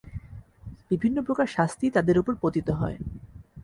[0.89, 2.97] বিভিন্ন প্রকার শাস্তি তাদের উপর পতিত হয়।